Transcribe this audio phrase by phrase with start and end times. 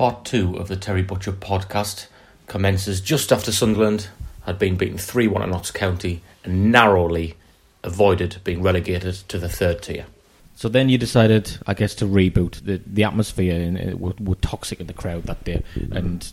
[0.00, 2.06] Part two of the Terry Butcher podcast
[2.46, 4.08] commences just after Sunderland
[4.46, 7.36] had been beaten 3 1 at Notts County and narrowly
[7.84, 10.06] avoided being relegated to the third tier.
[10.54, 12.64] So then you decided, I guess, to reboot.
[12.64, 16.26] The the atmosphere in, it were, were toxic in the crowd that day, and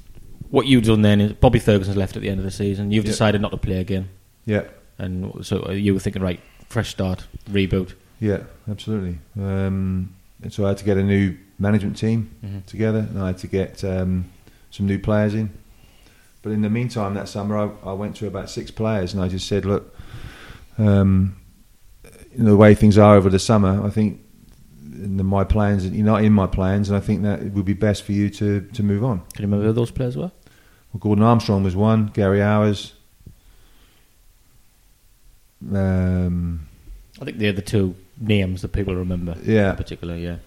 [0.49, 2.91] what you've done then is Bobby Ferguson's left at the end of the season.
[2.91, 3.11] You've Yeah.
[3.11, 4.07] decided not to play again,
[4.45, 4.63] Yeah,
[4.97, 7.95] and so you were thinking, right, fresh start, reboot.
[8.21, 9.17] yeah, absolutely.
[9.37, 12.66] Um, and so I had to get a new management team Mhm.
[12.66, 14.25] together, and I had to get um,
[14.72, 15.50] some new players in.
[16.44, 19.27] But in the meantime, that summer, I, I went to about six players, and I
[19.27, 19.95] just said, "Look,
[20.77, 21.36] um,
[22.36, 24.19] you know, the way things are over the summer, I think
[25.03, 27.66] in the, my plans, you're not in my plans, and I think that it would
[27.66, 30.31] be best for you to to move on." Can you remember who those players were?
[30.94, 32.94] Well, Gordon Armstrong was one, Gary Owers.
[35.73, 36.67] Um,
[37.21, 39.36] I think they're the two names that people remember.
[39.44, 39.71] Yeah.
[39.71, 40.38] in particular, yeah.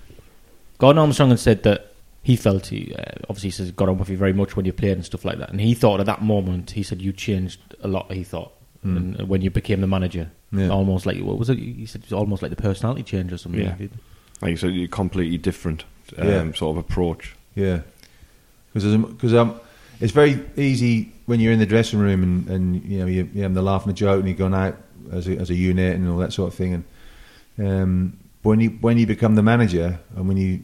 [0.80, 1.92] Gordon Armstrong had said that
[2.22, 4.72] he felt he uh, obviously he says got on with you very much when you
[4.72, 7.60] played and stuff like that, and he thought at that moment he said you changed
[7.82, 8.10] a lot.
[8.12, 8.52] He thought
[8.82, 9.18] Mm.
[9.18, 10.70] and when you became the manager, Yeah.
[10.70, 11.58] almost like what was it?
[11.58, 13.60] He said it was almost like the personality change or something.
[13.60, 13.74] Yeah.
[14.40, 15.84] Like you said, you're completely different
[16.16, 16.52] um, Yeah.
[16.54, 17.36] sort of approach.
[17.54, 17.80] Yeah,
[18.72, 19.60] because because um,
[20.00, 23.42] it's very easy when you're in the dressing room and, and you know you, you're
[23.42, 24.78] having the laugh and the joke and you're going out
[25.12, 26.82] as a, as a unit and all that sort of thing.
[27.58, 30.60] And um, when you when you become the manager and when you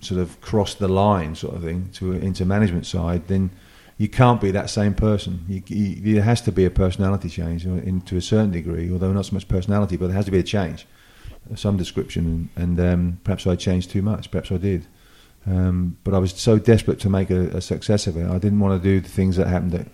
[0.00, 3.50] sort of cross the line, sort of thing, to into management side, then
[3.96, 5.44] you can't be that same person.
[5.48, 9.12] You, you, there has to be a personality change in, to a certain degree, although
[9.12, 10.86] not so much personality, but there has to be a change
[11.54, 12.50] some description.
[12.56, 14.30] And, and um, perhaps I changed too much.
[14.30, 14.86] Perhaps I did.
[15.46, 18.26] Um, but I was so desperate to make a, a success of it.
[18.26, 19.86] I didn't want to do the things that happened at,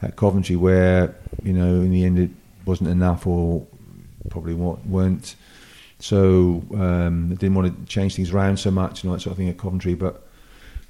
[0.00, 2.30] at Coventry, where you know in the end it
[2.64, 3.66] wasn't enough, or
[4.30, 5.34] probably wa- weren't.
[5.98, 9.32] So um, I didn't want to change things around so much and all that sort
[9.32, 9.94] of thing at Coventry.
[9.94, 10.24] But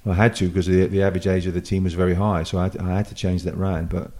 [0.07, 2.59] I had to because the, the average age of the team was very high, so
[2.59, 3.89] I had, I had to change that round.
[3.89, 4.11] But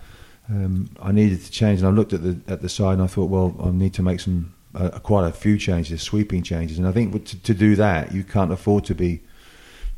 [0.49, 3.07] um, I needed to change, and I looked at the at the side and I
[3.07, 6.79] thought, well, I need to make some uh, quite a few changes, sweeping changes.
[6.79, 9.21] And I think to, to do that, you can't afford to be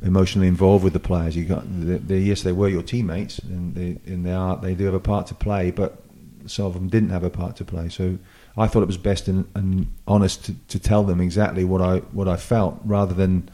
[0.03, 1.37] emotionally involved with the players.
[1.37, 4.75] You got they, they, yes, they were your teammates, and they and they are they
[4.75, 6.03] do have a part to play, but
[6.47, 7.89] some of them didn't have a part to play.
[7.89, 8.19] So
[8.57, 11.99] I thought it was best and, and honest to, to tell them exactly what I
[11.99, 13.51] what I felt, rather than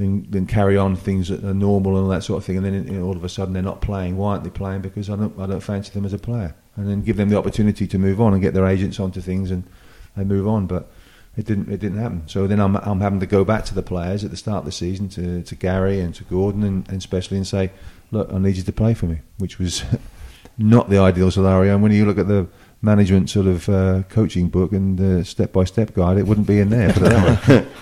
[0.00, 2.56] than, than carry on things that are normal and all that sort of thing.
[2.56, 4.16] And then you know, all of a sudden they're not playing.
[4.16, 4.80] Why aren't they playing?
[4.80, 6.54] Because I don't I don't fancy them as a player.
[6.76, 9.50] And then give them the opportunity to move on and get their agents onto things
[9.50, 9.64] and
[10.16, 10.66] they move on.
[10.66, 10.90] But
[11.36, 12.22] it didn't it didn't happen.
[12.26, 14.64] So then I'm I'm having to go back to the players at the start of
[14.64, 17.70] the season to, to Gary and to Gordon and, and especially and say,
[18.10, 19.84] look, I need you to play for me, which was
[20.58, 21.74] not the ideal scenario.
[21.74, 22.46] And when you look at the
[22.82, 26.60] management sort of uh, coaching book and the step by step guide, it wouldn't be
[26.60, 26.92] in there.
[26.92, 27.66] Put that.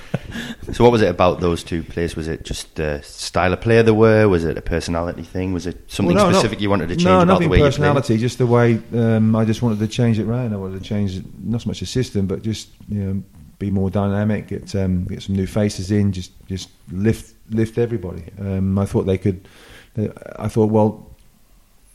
[0.72, 2.14] So, what was it about those two players?
[2.14, 4.28] Was it just the style of player they were?
[4.28, 5.54] Was it a personality thing?
[5.54, 7.48] Was it something Well, no, not- specific you wanted to change no, about the nothing
[7.48, 10.52] way personality, just the way um, I just wanted to change it round.
[10.52, 13.22] I wanted to change not so much the system, but just you know
[13.58, 18.24] be more dynamic, get um, get some new faces in, just just lift lift everybody.
[18.38, 19.48] Um, I thought they could.
[19.94, 21.16] They, I thought, well,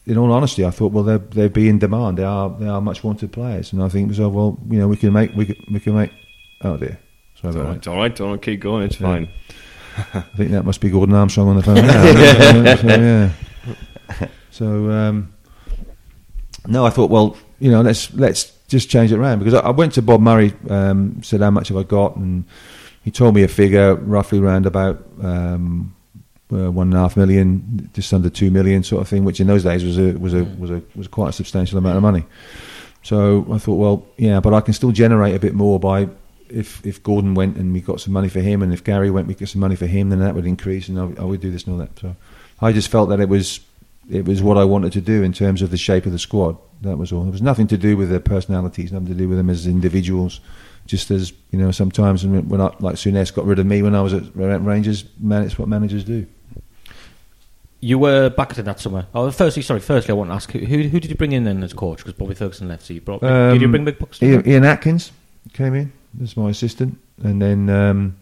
[0.06, 2.18] in all honesty, I thought, well, they'll they'll be in demand.
[2.18, 4.28] They are they are much wanted players, and I think so.
[4.30, 6.12] Well, you know, we can make we can, we can make.
[6.62, 7.00] Oh dear,
[7.40, 7.68] sorry It's about all that.
[7.70, 9.08] right, it's all right, don't keep going, it's Yeah.
[9.08, 9.30] fine.
[10.16, 12.76] I think that must be Gordon Armstrong on the phone now.
[12.76, 14.28] so, yeah.
[14.52, 15.34] So um,
[16.68, 19.70] no, I thought, well, you know, let's let's just change it around because I, I
[19.72, 22.46] went to Bob Murray, um, said how much have I got, and
[23.04, 25.96] he told me a figure roughly round about um,
[26.54, 29.48] uh, one and a half million, just under two million, sort of thing, which in
[29.48, 32.24] those days was a was a was a was quite a substantial amount of money.
[33.02, 36.08] So I thought, well, yeah, but I can still generate a bit more by
[36.50, 39.28] if if Gordon went and we got some money for him, and if Gary went,
[39.28, 41.52] we got some money for him, then that would increase, and I, I would do
[41.52, 41.98] this and all that.
[42.00, 42.16] So
[42.62, 43.60] I just felt that it was
[44.10, 46.58] it was what I wanted to do in terms of the shape of the squad.
[46.82, 47.28] That was all.
[47.28, 50.40] It was nothing to do with their personalities, nothing to do with them as individuals.
[50.86, 54.02] Just as you know, sometimes when I, like Souness got rid of me when I
[54.02, 56.28] was at Rangers, man, it's what managers do.
[57.84, 59.08] You were back in that summer.
[59.14, 59.82] Oh, firstly, sorry.
[59.82, 61.98] Firstly, I want to ask who who, who did you bring in then as coach?
[61.98, 63.20] Because Bobby Ferguson left, so you brought.
[63.22, 64.30] did you Um, bring Mick Buxton?
[64.30, 65.12] Ian, Ian Atkins
[65.52, 65.92] came in
[66.24, 68.16] as my assistant, and then um,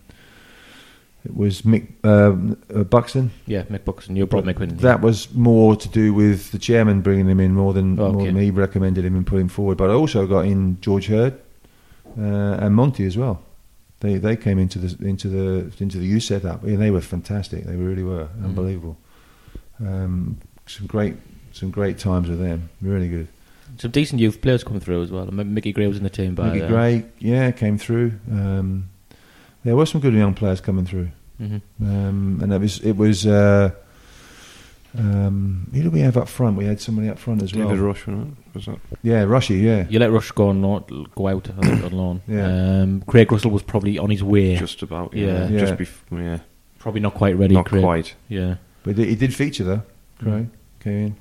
[1.24, 3.30] it was Mick um, uh, Buxton.
[3.46, 4.16] Yeah, Mick Buxton.
[4.16, 4.78] You brought Mick in.
[4.78, 8.12] That was more to do with the chairman bringing him in more than, Okay.
[8.14, 9.78] more than he recommended him and put him forward.
[9.78, 11.34] But I also got in George Herd
[12.18, 12.24] uh,
[12.66, 13.44] and Monty as well.
[14.00, 17.66] They they came into the into the into the youth setup and they were fantastic.
[17.66, 18.56] They really were Mm.
[19.82, 20.04] Unbelievable.
[20.06, 20.38] Um,
[20.68, 21.16] some great
[21.54, 22.70] some great times with them.
[22.82, 23.28] Really good.
[23.78, 25.24] some decent youth players coming through as well.
[25.24, 26.70] I remember Mickey Gray was in the team by Mickey then.
[26.72, 28.14] Gray, yeah, came through.
[28.32, 28.90] Um,
[29.64, 31.10] there were some good young players coming through.
[31.38, 33.72] hmm Um, and it was it was uh,
[34.98, 36.58] um, who did we have up front?
[36.58, 37.76] We had somebody up front as David well.
[37.78, 38.54] Rush, wasn't it?
[38.56, 38.80] Was that?
[39.04, 39.56] Yeah, Rushy.
[39.56, 42.22] Yeah, You let Rush go on, not go out I think, on loan.
[42.28, 42.82] Yeah.
[42.82, 44.56] Um, Craig Russell was probably on his way.
[44.58, 45.14] Just about.
[45.14, 45.26] Yeah.
[45.28, 45.48] Yeah.
[45.50, 45.60] Yeah.
[45.60, 46.20] Just before.
[46.20, 46.40] Yeah.
[46.80, 47.54] probably not quite ready.
[47.54, 47.84] Not Craig.
[47.84, 48.16] quite.
[48.28, 48.56] Yeah.
[48.84, 49.82] But he did feature though.
[50.20, 50.48] Craig
[50.80, 51.16] came in.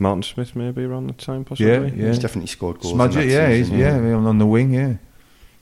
[0.00, 1.70] Martin Smith maybe around the time possibly.
[1.72, 2.08] Yeah, yeah.
[2.08, 2.92] He's definitely scored goals.
[2.92, 4.94] in Smudge that it, yeah, he's, season, yeah, on, on the wing, yeah,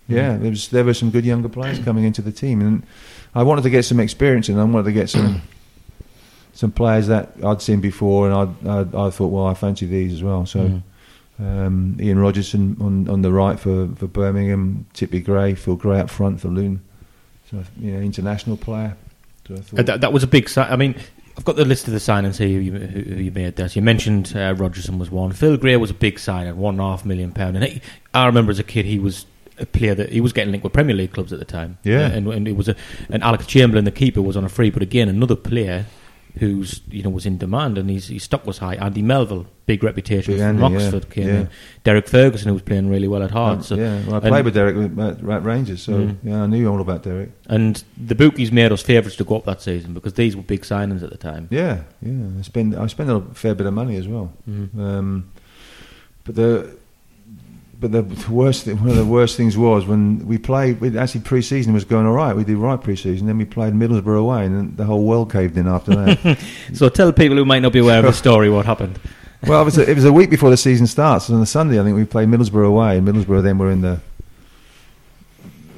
[0.08, 0.36] yeah.
[0.38, 2.82] There was there were some good younger players coming into the team, and
[3.34, 5.42] I wanted to get some experience, and I wanted to get some
[6.54, 10.12] some players that I'd seen before, and I'd, I'd, I thought, well, I fancy these
[10.14, 10.46] as well.
[10.46, 10.82] So Mhm.
[11.66, 16.08] um, Ian Rodgerson on on the right for, for Birmingham, Tippy Gray, Phil Gray up
[16.10, 16.80] front for Luton.
[17.50, 18.96] So you know, international player.
[19.46, 20.48] So I thought, that, that was a big.
[20.48, 20.94] Si- I mean,
[21.36, 22.48] I've got the list of the signings here.
[22.48, 23.68] Who you, who, who you made there.
[23.68, 25.32] So you mentioned uh, Rodgerson was one.
[25.32, 27.56] Phil Gray was a big signing, one and a half million pound.
[27.56, 27.82] And he,
[28.12, 29.26] I remember as a kid, he was
[29.58, 31.78] a player that he was getting linked with Premier League clubs at the time.
[31.84, 32.06] Yeah.
[32.06, 32.76] Uh, and, and it was a
[33.08, 34.70] and Alex Chamberlain, the keeper, was on a free.
[34.70, 35.86] But again, another player
[36.38, 38.74] who's you know was in demand and his, his stock was high.
[38.76, 40.84] Andy Melville, big reputation Big from Andy, yeah.
[40.84, 41.34] Oxford, came Yeah.
[41.40, 41.48] in.
[41.84, 43.66] Derek Ferguson, who was playing really well at Hearts.
[43.68, 46.16] So, yeah, well, I played with Derek at, at Rangers, so Mm.
[46.22, 47.30] yeah, I knew all about Derek.
[47.46, 50.62] And the bookies made us favourites to go up that season because these were big
[50.62, 51.48] signings at the time.
[51.50, 52.12] Yeah, yeah.
[52.38, 54.32] I spent I spend a fair bit of money as well.
[54.50, 54.78] Mhm.
[54.78, 55.24] Um,
[56.24, 56.76] but the
[57.82, 60.80] but the worst thing, one of the worst things was when we played.
[60.80, 62.34] We, actually, pre-season was going all right.
[62.34, 63.26] We did right pre-season.
[63.26, 66.38] Then we played Middlesbrough away, and the whole world caved in after that.
[66.74, 69.00] So tell people who might not be aware of the story what happened.
[69.48, 71.28] well, it was, a, it was a week before the season starts.
[71.28, 74.00] On the Sunday, I think we played Middlesbrough away, and Middlesbrough then were in the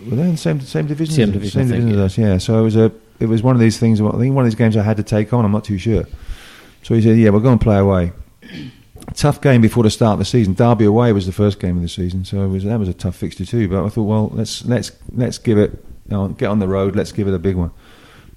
[0.08, 1.14] were they in the same same division?
[1.14, 2.18] Same as- division, Same think, division as us.
[2.18, 2.36] Yeah.
[2.38, 3.98] So it was a it was one of these things.
[4.02, 5.44] I think one of these games I had to take on.
[5.44, 6.04] I'm not too sure.
[6.82, 8.12] So he said, "Yeah, we're going to play away."
[9.12, 10.54] Tough game before the start of the season.
[10.54, 12.94] Derby away was the first game of the season, so it was, that was a
[12.94, 13.68] tough fixture too.
[13.68, 15.70] But I thought, well, let's let's let's give it,
[16.08, 16.96] you know, get on the road.
[16.96, 17.70] Let's give it a big one.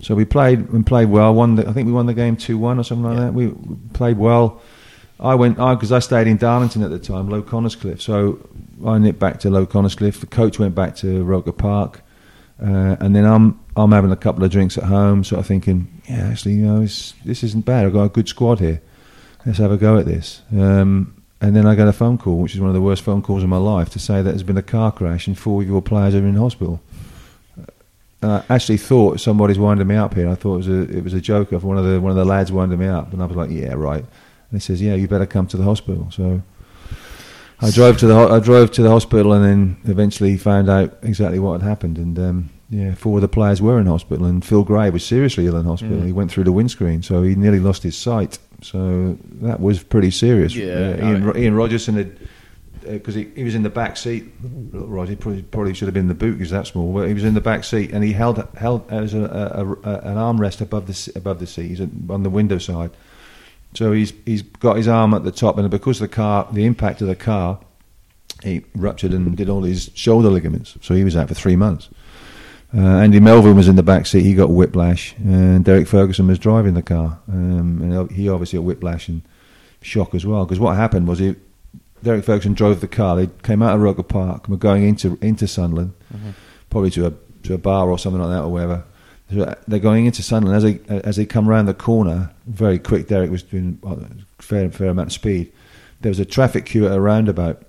[0.02, 1.34] So we played and played well.
[1.34, 3.25] Won the, I think we won the game two one or something like Yeah.
[3.25, 3.34] that.
[3.34, 3.54] We,
[3.94, 4.62] played well.
[5.19, 8.02] I went because I stayed in Darlington at the time, Low Coniscliffe.
[8.02, 8.48] So
[8.86, 10.19] I nipped back to Low Coniscliffe.
[10.19, 12.02] The coach went back to Roker Park,
[12.62, 16.02] uh, and then I'm I'm having a couple of drinks at home, sort of thinking,
[16.08, 17.86] yeah, actually, you know, it's, this isn't bad.
[17.88, 18.81] I've got a good squad here.
[19.48, 20.42] Let's have a go at this.
[20.52, 23.22] Um, and then I got a phone call, which is one of the worst phone
[23.22, 25.68] calls of my life, to say that there's been a car crash and four of
[25.68, 26.82] your players are in hospital.
[28.22, 30.28] And I actually thought somebody's winding me up here.
[30.28, 32.18] I thought it was a it was a joke of one of the one of
[32.18, 34.04] the lads winding me up, and I was like, yeah, right.
[34.04, 36.10] And he says, yeah, you better come to the hospital.
[36.12, 36.42] So
[37.62, 41.40] I drove to the I drove to the hospital, and then eventually found out exactly
[41.40, 41.98] what had happened.
[41.98, 45.45] And um, yeah, four of the players were in hospital, and Phil Gray was seriously
[45.45, 45.98] ill in hospital.
[45.98, 46.06] Mm.
[46.07, 48.40] He went through the windscreen, so he nearly lost his sight.
[48.61, 50.56] So that was pretty serious.
[50.56, 50.66] Yeah,
[51.02, 52.18] Uh, Ian, I- Ian Rodgerson had
[52.81, 54.31] because he, he was in the back seat.
[54.71, 56.94] Roger probably, probably should have been in the boot because that small.
[56.94, 59.99] But he was in the back seat and he held held as a, a, a,
[60.11, 61.68] an armrest above the above the seat.
[61.68, 62.92] He's on the window side,
[63.73, 67.02] so he's he's got his arm at the top, and because the car, the impact
[67.02, 67.59] of the car,
[68.42, 70.78] he ruptured and did all his shoulder ligaments.
[70.81, 71.90] So he was out for three months.
[72.76, 74.24] Uh, Andy Melville was in the back seat.
[74.24, 78.66] He got whiplash, and Derek Ferguson was driving the car, um, and he obviously got
[78.66, 79.21] whiplash and
[79.81, 80.45] shock as well.
[80.45, 81.36] Because what happened was he,
[82.04, 83.16] Derek Ferguson drove the car.
[83.16, 85.94] They came out of Roker Park and were going into into Sunderland,
[86.69, 88.83] probably to a to a bar or something like that or wherever.
[89.33, 92.31] So they're going into Sunderland as they as they come around the corner.
[92.47, 93.07] Very quick.
[93.07, 93.95] Derek was doing a
[94.42, 95.52] fair fair amount of speed.
[96.02, 97.64] There was a traffic queue at a roundabout,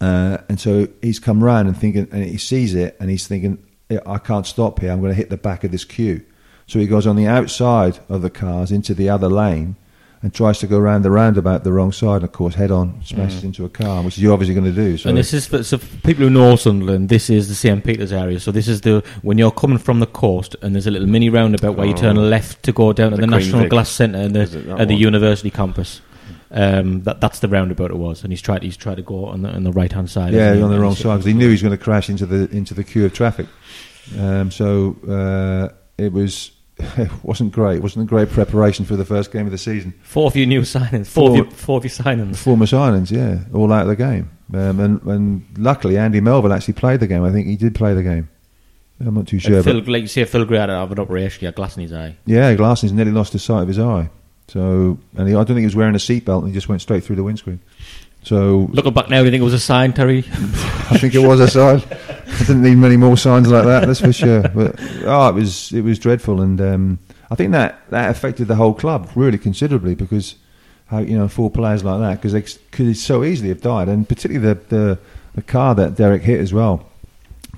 [0.00, 3.58] uh, and so he's come round and thinking, and he sees it, and he's thinking,
[3.58, 4.90] "Yeah, I can't stop here.
[4.92, 6.22] I'm going to hit the back of this queue.
[6.66, 9.76] So he goes on the outside of the cars into the other lane,
[10.22, 12.98] and tries to go around the roundabout the wrong side, and of course, head on
[13.04, 13.44] smashes Mm.
[13.44, 14.96] into a car, which you're obviously going to do.
[14.96, 17.10] So and this is for, so for people who know Sunderland.
[17.10, 18.40] This is the St Peter's area.
[18.40, 21.28] So this is the when you're coming from the coast, and there's a little mini
[21.28, 22.22] roundabout where you turn Oh.
[22.22, 23.70] left to go down to The Queen National Vic.
[23.70, 24.40] Glass Centre and the
[24.78, 25.02] at the one?
[25.02, 26.00] university campus.
[26.56, 29.42] Um, that that's the roundabout it was, and he's tried he's tried to go on
[29.42, 30.32] the on the right hand side.
[30.32, 30.62] yeah, he?
[30.62, 32.74] on the wrong side because he knew he was going to crash into the into
[32.74, 33.46] the queue of traffic.
[34.16, 37.78] Um, so uh, it was it wasn't great.
[37.78, 39.94] It wasn't a great preparation for the first game of the season.
[40.02, 41.08] Four of your new signings.
[41.08, 41.30] Four, Four.
[41.30, 42.36] of your four of your signings.
[42.36, 44.30] Former Islands, yeah, all out of the game.
[44.52, 47.24] Um, and, and luckily, Andy Melville actually played the game.
[47.24, 48.28] I think he did play the game.
[49.00, 49.62] I'm not too sure.
[49.62, 51.40] Phil, but like you say, Phil Gray had an operation.
[51.40, 52.16] He had glass in his eye.
[52.26, 54.08] yeah, Glasson's nearly lost the sight of his eye.
[54.48, 56.82] So, and he, I don't think he was wearing a seatbelt, and he just went
[56.82, 57.60] straight through the windscreen.
[58.22, 60.18] So, Looking back now, do you think it was a sign, Terry?
[60.28, 61.82] I think it was a sign.
[62.26, 64.42] I didn't need many more signs like that, that's for sure.
[64.42, 66.98] But oh, it was it was dreadful, and um,
[67.30, 70.36] I think that that affected the whole club really considerably because
[70.86, 74.08] how you know four players like that because they could so easily have died, and
[74.08, 74.98] particularly the, the
[75.34, 76.88] the car that Derek hit as well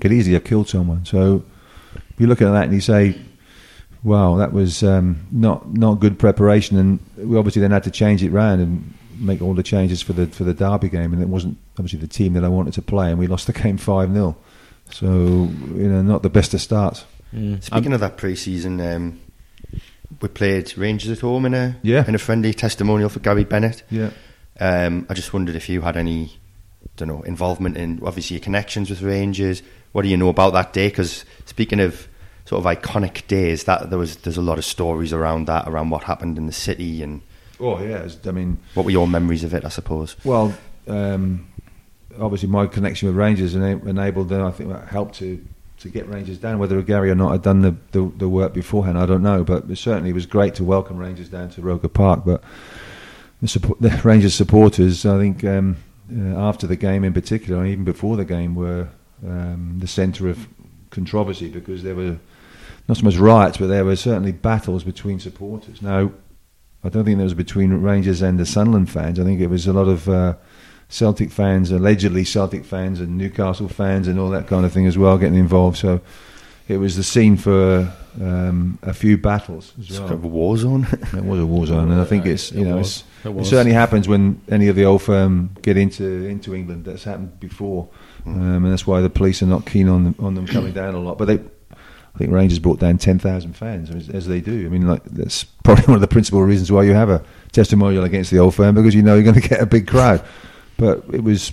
[0.01, 1.05] could easily have killed someone.
[1.05, 1.45] So
[2.19, 3.19] you look at that and you say,
[4.07, 8.23] "Wow, that was um, not not good preparation." And we obviously then had to change
[8.23, 11.29] it round and make all the changes for the for the derby game, and it
[11.29, 14.13] wasn't obviously the team that I wanted to play, and we lost the game five
[14.13, 14.37] 0
[14.91, 17.05] So you know, not the best of starts.
[17.35, 17.63] Mm.
[17.63, 19.19] Speaking of that pre-season, um,
[20.23, 22.05] we played Rangers at home in a Yeah.
[22.07, 23.83] in a friendly testimonial for Gary Bennett.
[23.91, 24.11] Yeah.
[24.61, 26.33] Um, I just wondered if you had any,
[26.97, 29.63] don't know, involvement in obviously your connections with Rangers.
[29.93, 30.89] What do you know about that day?
[30.89, 32.09] Because speaking of
[32.47, 35.91] sort of iconic days, that there was there's a lot of stories around that, around
[35.91, 37.21] what happened in the city, and
[37.61, 39.65] Oh yeah, it's- I mean, what were your memories of it?
[39.65, 40.17] I suppose.
[40.25, 40.55] well,
[40.89, 41.47] um,
[42.21, 45.43] obviously my connection with Rangers enabled, and I think that helped to
[45.81, 46.59] to get Rangers down.
[46.59, 49.69] Whether Gary or not had done the, the the work beforehand, I don't know, but
[49.71, 52.23] it certainly it was great to welcome Rangers down to Roker Park.
[52.25, 52.43] But
[53.43, 55.77] the, support, the Rangers supporters, I think, um,
[56.15, 58.89] uh, after the game in particular, and even before the game, were
[59.27, 60.47] um, the centre of
[60.91, 62.17] controversy because there were
[62.89, 65.83] not so much riots, but there were certainly battles between supporters.
[65.83, 66.11] Now,
[66.85, 69.19] I don't think that was between Rangers and the Sunderland fans.
[69.19, 70.35] I think it was a lot of uh,
[70.89, 74.97] Celtic fans, allegedly Celtic fans, and Newcastle fans, and all that kind of thing as
[74.97, 75.79] well, getting involved.
[75.79, 76.01] So
[76.69, 80.09] it was the scene for um, a few battles as It's well.
[80.09, 80.87] kind of a war zone.
[81.13, 83.45] It was a war zone, and I think it's you It know it's, It it,
[83.47, 86.85] certainly happens when any of the old firm get into into England.
[86.85, 87.89] That's happened before,
[88.27, 90.95] um, and that's why the police are not keen on them, on them coming down
[90.95, 91.19] a lot.
[91.19, 91.41] But they,
[92.17, 94.65] I think Rangers brought down ten thousand fans as, as they do.
[94.65, 98.05] I mean, like that's probably one of the principal reasons why you have a testimonial
[98.05, 100.25] against the old firm because you know you're going to get a big crowd.
[100.79, 101.53] But it was.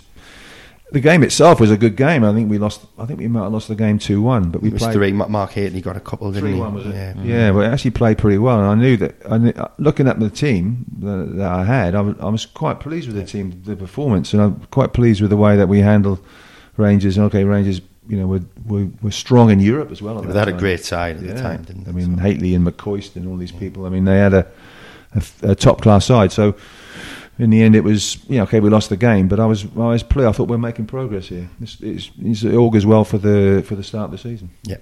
[0.92, 2.24] The game itself was a good game.
[2.24, 2.86] I think we lost.
[3.00, 4.94] I think we might have lost the game two one, but we it was played
[4.94, 5.12] three.
[5.12, 6.60] Ma- Mark Hateley got a couple, didn't Three he?
[6.60, 6.94] one was it?
[6.94, 7.14] Yeah.
[7.24, 9.16] Yeah, but it actually played pretty well, and I knew that.
[9.30, 12.46] I knew, uh, looking at the team that, that I had, I was, I was
[12.46, 15.68] quite pleased with the team, the performance, and I'm quite pleased with the way that
[15.68, 16.24] we handled
[16.78, 17.18] Rangers.
[17.18, 20.18] And okay, Rangers, you know, were were, were strong in Europe as well.
[20.20, 21.34] At They that had a great side at Yeah.
[21.34, 21.92] the time, didn't they?
[21.92, 23.86] I mean, So- Hateley and McCoist and all these people.
[23.86, 24.46] I mean, they had a,
[25.42, 26.32] a, top class side.
[26.32, 26.56] So.
[27.40, 28.60] In the end, it was yeah okay.
[28.60, 30.28] We lost the game, but I was I was play.
[30.28, 31.50] I thought we're making progress here.
[31.62, 34.52] It's, it's, it's, it augurs well for the for the start of the season.
[34.62, 34.78] yeah.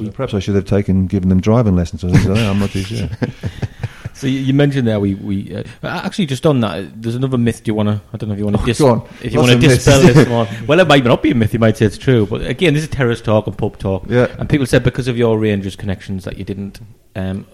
[0.00, 2.08] Well, perhaps I should have taken given them driving lessons or.
[2.32, 3.08] I'm not too sure.
[4.14, 7.00] So you, you mentioned there we we uh, actually just on that.
[7.02, 7.64] There's another myth.
[7.64, 8.00] Do you want to?
[8.12, 9.08] I don't know if you want to Oh, dis- go on.
[9.22, 10.46] if you want to dispel this one.
[10.66, 11.52] Well, it might not be a myth.
[11.52, 14.04] You might say it's true, but again, this is terrorist talk and pub talk.
[14.08, 14.34] Yeah.
[14.38, 16.80] And people said because of your Rangers connections that you didn't
[17.16, 17.46] um,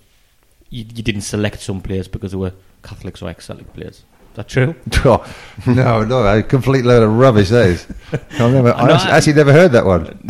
[0.71, 3.97] you, you didn't select some players because they were Catholics or ex-Celtic players.
[3.97, 4.75] Is that true?
[5.05, 5.25] Oh,
[5.67, 7.49] no, no, a complete load of rubbish.
[7.49, 7.87] That is.
[8.13, 10.21] I've never, I actually, I- actually never heard that one.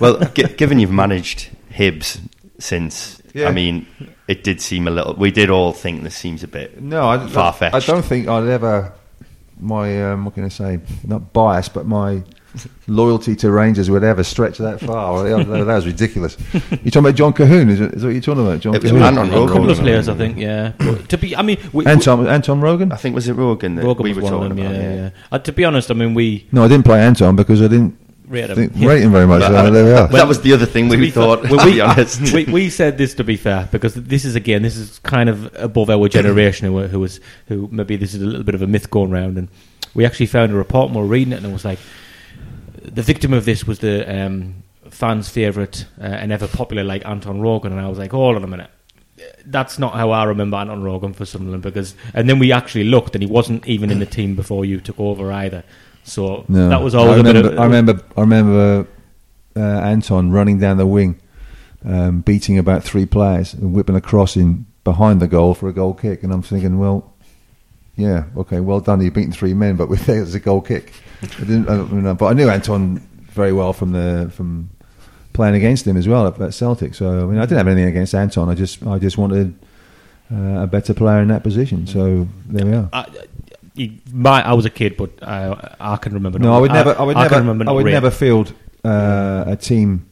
[0.00, 2.20] well, gi- given you've managed Hibs
[2.58, 3.48] since, Yeah.
[3.48, 3.86] I mean,
[4.28, 5.14] it did seem a little.
[5.14, 6.80] We did all think this seems a bit.
[6.80, 7.74] No, I, Far-fetched.
[7.74, 8.92] I don't think I'd ever.
[9.58, 10.80] My um, what can I say?
[11.04, 12.22] Not bias, but my
[12.86, 15.22] loyalty to Rangers would ever stretch that far.
[15.28, 16.36] that that was ridiculous.
[16.52, 17.70] You talking about John Colquhoun?
[17.70, 18.60] Is, it, is that what you're talking about?
[18.60, 19.02] John It was Colquhoun?
[19.02, 20.38] Anton a couple of players, I think.
[20.38, 20.72] Yeah.
[20.78, 22.92] But to be, I mean, we, Anton, Anton Rogan?
[22.92, 24.66] I think was it Rogan that Rogan we was were one of talking them.
[24.72, 24.80] about.
[24.80, 25.10] Yeah, yeah.
[25.32, 27.98] Uh, to be honest, I mean, we No, I didn't play Anton because I didn't
[28.34, 28.56] rate him.
[28.56, 28.88] think, Yeah.
[28.88, 29.40] rate him very much.
[29.40, 30.08] But, uh, there we are.
[30.08, 31.42] that was the other thing To we thought.
[31.48, 34.34] well, to we, be honest, we, we said this to be fair because this is
[34.34, 38.22] again this is kind of above our generation who, who was who maybe this is
[38.22, 39.48] a little bit of a myth going round and
[39.94, 41.78] we actually found a report and we were reading it and it was like
[42.82, 47.40] the victim of this was the um, fans' favourite uh, and ever popular like Anton
[47.40, 48.70] Rogan and I was like hold on a minute
[49.46, 53.14] that's not how I remember Anton Rogan for Sunderland because and then we actually looked
[53.14, 55.62] and he wasn't even in the team before you took over either
[56.04, 58.00] so No, that was I always a bit of I remember.
[58.16, 58.86] I remember
[59.56, 61.20] uh, Anton running down the wing,
[61.84, 65.72] um, beating about three players and whipping a cross in behind the goal for a
[65.72, 66.22] goal kick.
[66.22, 67.14] And I'm thinking, well,
[67.96, 69.00] yeah, okay, well done.
[69.00, 70.92] You've beaten three men, but with there's a goal kick.
[71.22, 72.98] I didn't, I, don't know, but I knew Anton
[73.30, 74.70] very well from the from
[75.32, 76.94] playing against him as well at, at Celtic.
[76.94, 78.48] So I mean, I didn't have anything against Anton.
[78.48, 79.58] I just I just wanted
[80.32, 81.86] uh, a better player in that position.
[81.86, 82.88] So there we are.
[82.92, 83.06] I,
[83.74, 86.38] you- my, I was a kid, but I, I can remember.
[86.38, 86.98] No, not- I would never.
[86.98, 87.36] I would can never.
[87.40, 88.52] remember I would never field
[88.84, 90.06] uh, a team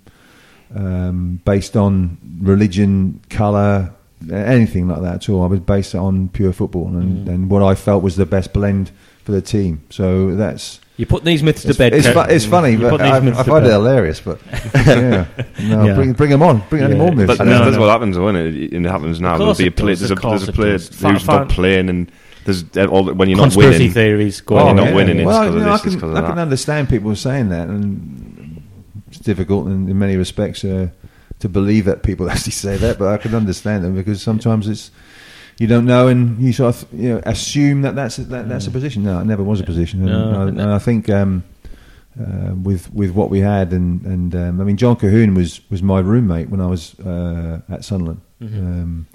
[0.75, 3.93] um, based on religion, colour,
[4.33, 5.43] anything like that at all.
[5.43, 7.31] I was based on pure football and, Mm.
[7.35, 8.91] and what I felt was the best blend
[9.25, 9.83] for the team.
[9.91, 11.93] So that's You put these myths to bed.
[11.95, 14.21] it's, fu- it's funny, You but I, I find it hilarious.
[14.21, 14.41] But
[14.75, 15.27] yeah,
[15.61, 15.95] no, Yeah.
[15.95, 16.99] bring bring them on, bring any Yeah.
[17.03, 17.37] more myths.
[17.37, 18.73] But No, that's, no, what happens, though, isn't it?
[18.73, 19.37] It happens now.
[19.39, 22.11] There'll be a it play, there's a, there's a player who's not playing, and
[22.45, 23.93] there's uh, all, when you're not Conspiracy winning.
[23.93, 24.77] theories going Oh, on.
[24.77, 26.25] you're not winning, it's Well, 'cause you of know, I this, it's can, 'cause of
[26.25, 28.63] I can understand people saying that, and
[29.09, 30.89] it's difficult in, in many respects uh,
[31.41, 32.99] to believe that people actually say that.
[32.99, 34.91] But I can understand them because sometimes it's
[35.59, 38.71] you don't know, and you sort of you know, assume that that's that, that's a
[38.71, 39.03] position.
[39.05, 40.63] No, it never was a position, and, No, I, no.
[40.63, 41.09] and I think.
[41.11, 41.45] Um,
[42.21, 45.83] uh, with with what we had and and um, I mean John Colquhoun was was
[45.83, 48.21] my roommate when I was uh, at Sunderland.
[48.39, 48.59] Mhm.
[48.59, 49.07] Um,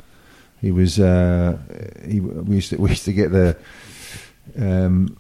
[0.61, 1.57] he was uh,
[2.07, 3.57] he we used to we used to get the
[4.59, 5.17] um,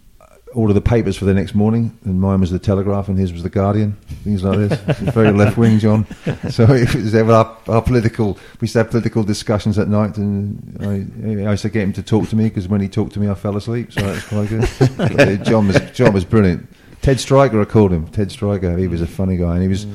[0.55, 3.33] all of the papers for the next morning, and mine was the Telegraph, and his
[3.33, 3.93] was the Guardian.
[4.23, 4.79] Things like this.
[5.13, 6.05] Very left wing, John.
[6.49, 8.33] So it was ever our, our political.
[8.59, 11.93] We used to have political discussions at night, and I, I used to get him
[11.93, 13.91] to talk to me because when he talked to me, I fell asleep.
[13.93, 15.43] So that was quite good.
[15.45, 16.67] John was John was brilliant.
[17.01, 18.07] Ted Stryker, I called him.
[18.07, 18.77] Ted Stryker.
[18.77, 19.85] He was a funny guy, and he was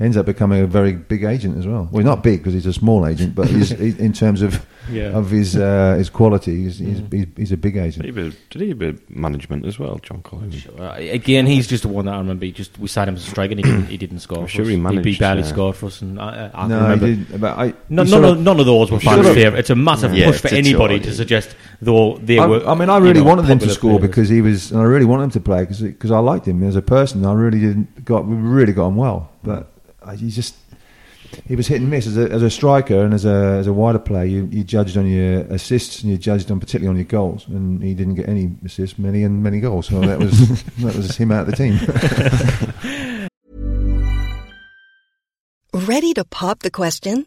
[0.00, 1.88] ends up becoming a very big agent as well.
[1.92, 5.16] Well, not big because he's a small agent, but he's, he, in terms of Yeah.
[5.16, 7.12] of his uh, his quality, he's, he's, Mm.
[7.12, 8.04] he's, he's a big agent.
[8.04, 8.34] Did agent.
[8.50, 10.66] he, be, did he be management as well, John Collins?
[10.66, 12.44] Uh, again, he's just the one that I remember.
[12.44, 14.38] He just we signed him as a striker, and he didn't, he didn't score.
[14.40, 14.68] I'm for sure us.
[14.68, 17.06] he managed, He barely uh, scored for us, and I, I, I no, can remember.
[17.06, 17.40] he did.
[17.40, 19.58] But I, No, none, sort of, none of those were Sort fans' favourite.
[19.60, 22.66] It's a massive Yeah, push for anybody to suggest though they I, were.
[22.66, 24.10] I mean, I you really know, wanted him to score players.
[24.10, 26.76] because he was, and I really wanted him to play because I liked him as
[26.76, 27.24] a person.
[27.24, 30.54] I really didn't got we really got on well, but I, he just
[31.46, 33.72] he was hit and miss as a, as a striker and as a as a
[33.72, 34.24] wider player.
[34.24, 37.82] You, you judged on your assists and you judged on particularly on your goals, and
[37.82, 39.86] he didn't get any assists, many and many goals.
[39.88, 43.28] So that was that was him out of the team.
[45.86, 47.26] Ready to pop the question?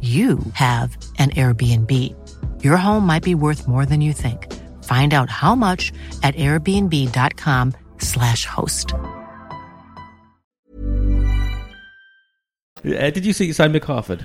[0.00, 1.92] you have an Airbnb.
[2.64, 4.50] Your home might be worth more than you think.
[4.84, 8.94] Find out how much at airbnb.com/slash host.
[12.82, 14.24] Uh, did you see Simon McCarford?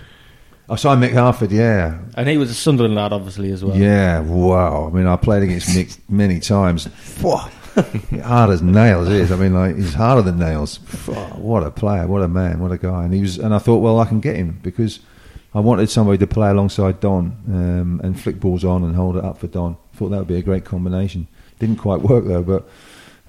[0.70, 3.78] I saw Mick Harford, yeah, And he was a Sunderland lad, obviously as well.
[3.78, 4.20] yeah.
[4.22, 4.88] Wow.
[4.88, 6.88] I mean, I played against Mick many times.
[6.88, 7.38] Phew.
[8.24, 9.32] hard as nails is.
[9.32, 10.78] I mean, like he's harder than nails.
[11.36, 12.08] What a player!
[12.08, 12.62] What a man!
[12.62, 13.04] What a guy!
[13.04, 13.38] And he was.
[13.38, 15.00] And I thought, well, I can get him because
[15.56, 19.24] I wanted somebody to play alongside Don um, and flick balls on and hold it
[19.24, 19.78] up for Don.
[19.94, 21.28] Thought that would be a great combination.
[21.60, 22.68] Didn't quite work though, but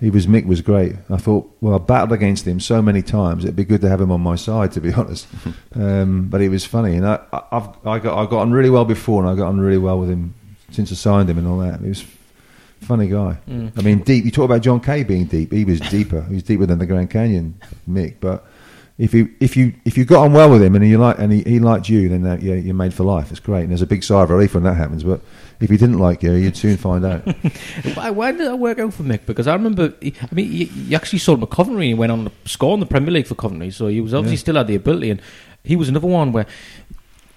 [0.01, 0.95] he was Mick was great.
[1.09, 3.45] I thought, well, I battled against him so many times.
[3.45, 5.29] It'd be good to have him on my side, to be honest.
[5.75, 7.21] um, but he was funny, and I,
[7.53, 9.99] I've I got I got on really well before, and I got on really well
[10.01, 10.35] with him
[10.71, 11.81] since I signed him and all that.
[11.81, 12.05] He was
[12.81, 13.39] funny guy.
[13.79, 14.25] I mean, deep.
[14.25, 15.53] You talk about John Kay being deep.
[15.53, 16.23] He was deeper.
[16.23, 17.59] He was deeper than the Grand Canyon,
[17.89, 18.17] Mick.
[18.21, 18.45] But
[18.99, 21.31] if you if you if you got on well with him and you like and
[21.33, 23.31] he, he liked you, then that, yeah, you're made for life.
[23.31, 23.63] It's great.
[23.63, 25.05] And there's a big sigh of relief when that happens.
[25.05, 25.21] But
[25.61, 27.23] if he didn't like you, you'd soon find out.
[27.95, 29.27] Why, why did that work out for Mick?
[29.27, 31.99] Because I remember, he- I mean, you, you actually saw him at Coventry and he
[31.99, 34.41] went on to score in the Premier League for Coventry, so he was obviously Yeah.
[34.41, 35.11] still had the ability.
[35.11, 35.23] And
[35.65, 36.47] he was another one where,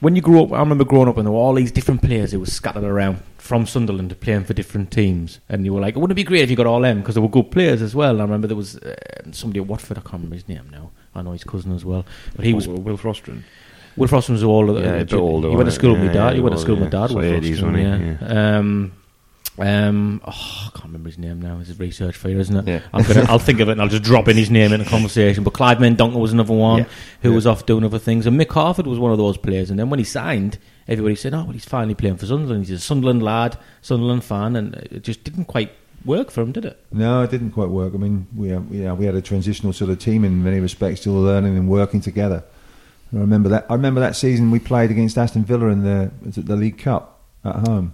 [0.02, 2.32] when you grew up, I remember growing up and there were all these different players
[2.32, 5.40] who were scattered around from Sunderland playing for different teams.
[5.50, 7.00] And you were like, wouldn't it be great if you got all them?
[7.00, 8.12] Because they were good players as well.
[8.12, 8.96] And I remember there was uh,
[9.32, 10.92] somebody at Watford, I can't remember his name now.
[11.16, 12.06] I know his cousin as well.
[12.36, 13.44] But he was, Will, Will Frostron.
[13.98, 14.74] Will Froston was older.
[14.80, 16.30] Yeah, a bit older, He went to school with my dad.
[16.30, 17.08] yeah, he went to school with my yeah.
[17.08, 17.10] dad.
[17.10, 17.84] So Will 80s, wasn't he?
[17.84, 18.58] yeah.
[18.58, 18.92] Um,
[19.58, 20.32] Um, oh,
[20.68, 21.60] I can't remember his name now.
[21.60, 22.68] It's a research for you, isn't it?
[22.68, 22.80] Yeah.
[22.94, 24.86] I'm gonna, I'll think of it and I'll just drop in his name in the
[24.86, 25.44] conversation.
[25.44, 26.86] But Clive Mendonca was another one Yeah.
[27.24, 29.70] who was off doing other things, and Mick Harford was one of those players.
[29.70, 32.68] And then when he signed, everybody said, "Oh, well, he's finally playing for Sunderland.
[32.68, 35.72] He's a Sunderland lad, Sunderland fan," and it just didn't quite
[36.06, 36.84] work for him, did it?
[36.92, 37.94] No, it didn't quite work.
[37.94, 41.02] I mean, we uh, yeah, we had a transitional sort of team in many respects,
[41.02, 42.44] still learning and working together.
[43.14, 43.66] I remember that.
[43.70, 47.56] I remember that season we played against Aston Villa in the the League Cup at
[47.68, 47.94] home.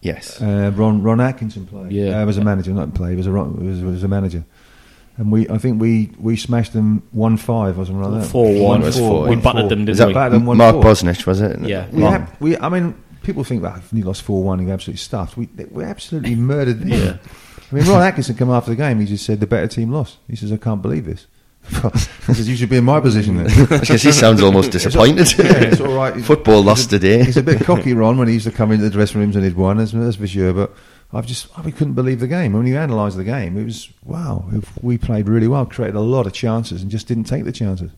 [0.00, 0.40] Yes.
[0.40, 1.92] Uh, Ron Ron Atkinson played.
[1.92, 2.22] Yeah.
[2.22, 3.16] uh, was a manager, not played.
[3.16, 4.44] Was a was, was a manager.
[5.18, 8.30] And we, I think we, we smashed them one five or something like that.
[8.30, 8.62] 4-1.
[8.62, 9.30] One It was four, 4-1.
[9.30, 10.14] We one battered them, didn't Is that we?
[10.14, 10.84] Battered them one Mark four.
[10.84, 11.58] Bosnich, was it?
[11.60, 11.88] Yeah.
[11.90, 14.98] We, Mark- had, we, I mean, people think that you lost four one, you absolutely
[14.98, 15.36] stuffed.
[15.36, 16.88] We, we absolutely murdered them.
[16.88, 17.16] Yeah.
[17.70, 19.00] I mean, Ron Atkinson came after the game.
[19.00, 20.18] He just said the better team lost.
[20.28, 21.26] He says, "I can't believe this."
[22.26, 25.36] he says, "You should be in my position then." Because he sounds almost disappointed.
[25.36, 26.14] yeah, it's all right.
[26.22, 27.24] Football lost today.
[27.24, 29.44] He's a bit cocky, Ron, when he used to come into the dressing rooms and
[29.44, 30.52] he'd won, that's, that's for sure.
[30.52, 30.72] But
[31.12, 32.52] I've just, I couldn't believe the game.
[32.52, 34.48] When you analyse the game, it was wow.
[34.80, 37.90] We played really well, created a lot of chances, and just didn't take the chances.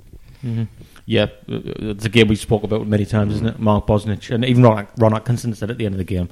[0.43, 0.65] Mm-hmm.
[1.11, 3.59] Yeah, it's a game we spoke about many times, isn't it?
[3.59, 6.29] Mark Bosnich and even Ron, Ron Atkinson said at the end of the game,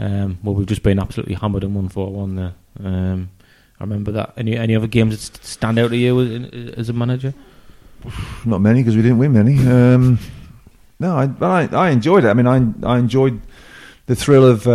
[0.00, 3.30] um, "Well, we've just been absolutely hammered and one four one there." Um,
[3.78, 4.32] I remember that.
[4.36, 7.34] Any any other games that stand out to you as, as a manager?
[8.44, 9.58] Not many because we didn't win many.
[9.64, 10.18] Um,
[10.98, 12.28] no, I, but I, I enjoyed it.
[12.28, 13.40] I mean, I, I enjoyed
[14.06, 14.66] the thrill of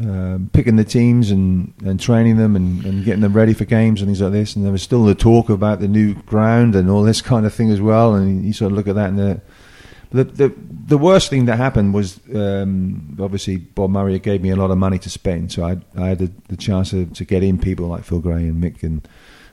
[0.00, 4.00] um picking the teams and, and training them and, and getting them ready for games
[4.00, 4.54] and things like this.
[4.54, 7.54] And there was still the talk about the new ground and all this kind of
[7.54, 8.14] thing as well.
[8.14, 9.40] And you sort of look at that and the
[10.10, 10.54] the the,
[10.86, 14.78] the worst thing that happened was um, obviously Bob Murray gave me a lot of
[14.78, 17.86] money to spend, so I I had the, the chance to, to get in people
[17.88, 19.06] like Phil Gray and Mick and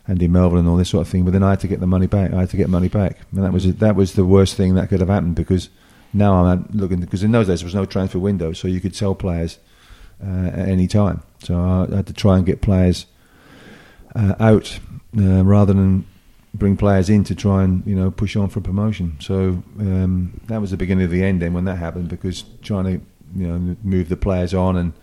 [0.07, 1.25] Andy Melville and all this sort of thing.
[1.25, 2.33] But then I had to get the money back.
[2.33, 4.87] I had to get money back, and that was that was the worst thing that
[4.89, 5.69] could have happened because
[6.13, 8.95] now I'm looking because in those days there was no transfer window, so you could
[8.95, 9.59] sell players uh,
[10.21, 11.21] at any time.
[11.43, 13.05] So I had to try and get players
[14.15, 14.79] uh, out
[15.17, 16.05] uh, rather than
[16.53, 19.17] bring players in to try and you know push on for promotion.
[19.19, 22.85] So um, that was the beginning of the end then when that happened because trying
[22.85, 22.91] to
[23.35, 24.93] you know move the players on and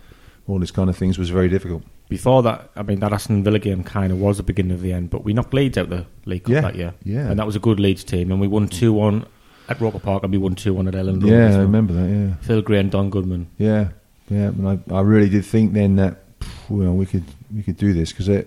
[0.47, 1.83] all this kind of things was very difficult.
[2.09, 4.91] Before that, I mean, that Aston Villa game kind of was the beginning of the
[4.91, 7.29] end, but we knocked Leeds out the League Cup Yeah, that year, yeah.
[7.29, 9.25] and that was a good Leeds team, and we won two one
[9.69, 11.23] at Roker Park, and we won two one at Elland.
[11.23, 12.09] Road yeah, as I remember that.
[12.09, 12.35] Yeah.
[12.45, 13.49] Phil Gray and Don Goodman.
[13.57, 13.89] Yeah,
[14.29, 14.47] yeah.
[14.47, 16.17] And I, I really did think then that
[16.69, 18.45] well we could we could do this because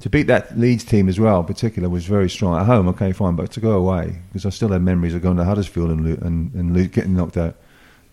[0.00, 2.88] to beat that Leeds team as well, in particular, was very strong at home.
[2.88, 5.90] Okay, fine, but to go away because I still had memories of going to Huddersfield
[5.90, 7.56] and and, and getting knocked out.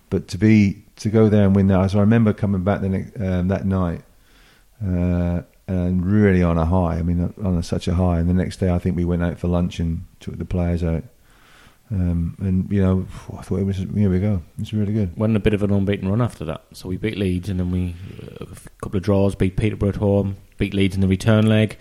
[0.09, 2.89] But to be to go there and win that, so I remember coming back the
[2.89, 4.03] next, um, that night.
[4.83, 6.95] Uh, and really on a high.
[6.95, 8.17] I mean, on a, such a high.
[8.17, 10.83] And the next day, I think we went out for lunch and took the players
[10.83, 11.03] out.
[11.91, 14.41] Um, and you know, I thought it was here we go.
[14.59, 15.17] It's really good.
[15.17, 16.65] Went on a bit of an unbeaten run after that.
[16.73, 17.95] So we beat Leeds, and then we
[18.39, 21.77] uh, a couple of draws, beat Peterborough at home, beat Leeds in the return leg,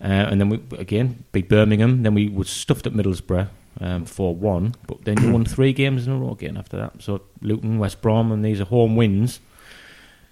[0.00, 2.04] uh, and then we again beat Birmingham.
[2.04, 3.48] Then we were stuffed at Middlesbrough
[3.80, 7.02] um, for one, but then you won three games in a row again after that.
[7.02, 9.40] So Luton, West Brom, and these are home wins.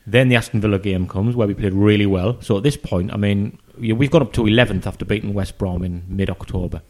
[0.06, 2.40] Then the Aston Villa game comes where we played really well.
[2.40, 5.82] So at this point, I mean, we've got up to 11th after beating West Brom
[5.82, 6.82] in mid October.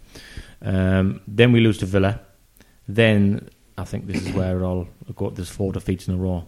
[0.62, 2.20] Um, then we lose to Villa.
[2.88, 5.34] Then I think this is where it all got.
[5.34, 6.44] There's four defeats in a row,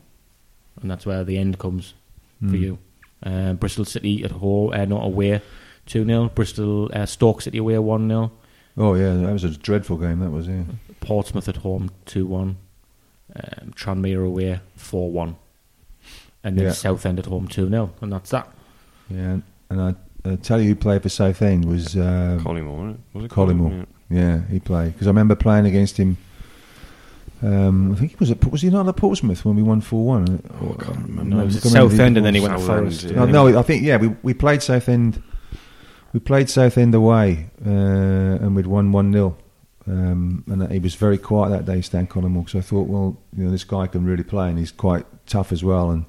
[0.80, 1.94] and that's where the end comes
[2.40, 2.60] for Mm.
[2.60, 2.78] you.
[3.22, 5.42] Uh, Bristol City at home, uh, not away,
[5.86, 8.30] two 0 Bristol uh, Stoke City away one 0
[8.76, 10.20] Oh yeah, that was a dreadful game.
[10.20, 10.62] That was yeah.
[11.00, 12.56] Portsmouth at home two one,
[13.34, 15.34] um, Tranmere away four one,
[16.44, 16.72] and then Yeah.
[16.72, 18.48] Southend at home two 0 and that's that.
[19.10, 19.38] Yeah,
[19.70, 19.94] and I,
[20.24, 23.18] I tell you, who played for Southend was uh, Collymore, wasn't it?
[23.18, 23.78] Was Collymore.
[23.78, 26.16] Yeah, he played because I remember playing against him.
[27.40, 30.04] Um, I think he was at was he not at Portsmouth when we won four
[30.04, 30.42] one?
[30.60, 31.36] Oh, I can't remember.
[31.36, 33.04] No, it was at Southend, and then he went to Forest.
[33.04, 33.24] yeah.
[33.24, 35.22] No, no, I think yeah, we we played Southend.
[36.12, 39.36] We played Southend away, uh, and we'd won one 0
[39.88, 42.44] um, and he was very quiet that day, Stan Collymore.
[42.44, 45.50] Because I thought, well, you know, this guy can really play, and he's quite tough
[45.50, 45.90] as well.
[45.90, 46.04] And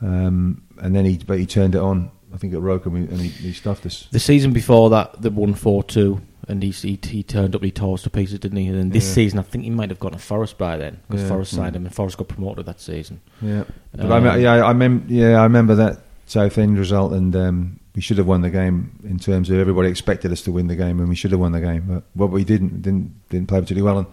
[0.00, 2.10] um, and then he but he turned it on.
[2.32, 4.08] I think at Roker, and he, he stuffed us.
[4.10, 7.70] The season before that, they won four two, and he, he he turned up, he
[7.70, 8.66] tore us to pieces, didn't he?
[8.66, 9.14] And then this Yeah.
[9.14, 11.28] season, I think he might have gone to Forest by then because Yeah.
[11.28, 11.76] Forest signed Mm.
[11.76, 13.20] him, and Forest got promoted that season.
[13.42, 13.64] Yeah,
[13.96, 17.78] but Um, I me- yeah, I mem- yeah, I remember that Southend result, and um,
[17.94, 20.76] we should have won the game in terms of everybody expected us to win the
[20.76, 23.60] game, and we should have won the game, but what we didn't didn't didn't play
[23.60, 24.06] particularly well, and,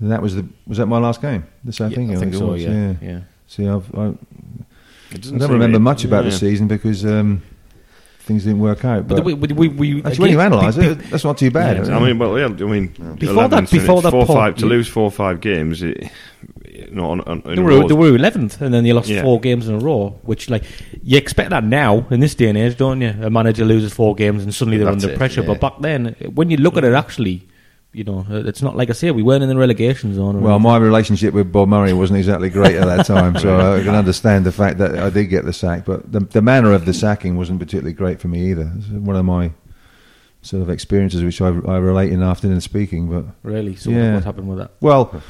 [0.00, 1.44] and that was the was that my last game.
[1.64, 2.46] The Southend, Yeah, I think it so.
[2.46, 3.20] was, Yeah, yeah.
[3.46, 4.06] See, I've, I,
[5.12, 7.42] I don't remember it- much about the season because um,
[8.20, 9.08] things didn't work out.
[9.08, 11.50] But But, we, we, we, we actually, when you analyse be- it, that's not too
[11.50, 11.86] bad.
[11.86, 12.46] Yeah, I mean, well, yeah.
[12.46, 15.04] I mean, Before that- and before it's that four point, five to you- lose four
[15.04, 15.82] or five games.
[15.82, 16.10] It,
[16.72, 19.22] you know, on, on, in They were, they were 11th, and then they lost Yeah.
[19.22, 20.18] four games in a row.
[20.22, 20.64] Which, like,
[21.02, 23.14] you expect that now in this day and age, don't you?
[23.22, 25.42] A manager loses four games and suddenly they're That's under it, pressure.
[25.42, 25.46] yeah.
[25.48, 27.46] But back then, when you look at it, actually,
[27.92, 30.40] you know, it's not like I say we weren't in the relegation zone.
[30.40, 30.62] Well, anything.
[30.70, 34.46] my relationship with Bob Murray wasn't exactly great at that time, so I can understand
[34.46, 35.84] the fact that I did get the sack.
[35.84, 38.70] But the, the manner of the sacking wasn't particularly great for me either.
[38.76, 39.50] It's one of my
[40.42, 43.10] sort of experiences which I, I relate in the afternoon speaking.
[43.10, 44.14] But really, so Yeah.
[44.14, 44.70] what happened with that?
[44.80, 45.20] well,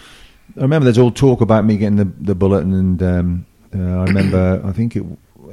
[0.58, 4.04] I remember there's all talk about me getting the the bulletin, and um, uh, I
[4.04, 5.04] remember I think it,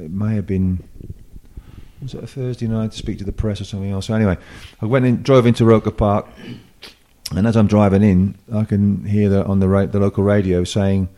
[0.01, 0.83] it may have been
[2.01, 4.07] was it a Thursday night to speak to the press or something else.
[4.07, 4.37] So anyway,
[4.81, 6.27] I went in, drove into Roker Park,
[7.35, 10.63] and as I'm driving in, I can hear the, on the ra- the local radio
[10.63, 11.09] saying